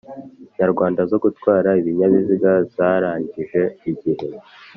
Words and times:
nyarwanda 0.57 1.01
zo 1.11 1.17
gutwara 1.23 1.69
ibinyabiziga 1.79 2.51
zarangije 2.73 3.61
igihe 3.91 4.27